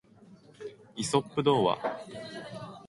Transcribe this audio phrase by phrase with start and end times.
[0.97, 1.77] イソップ童話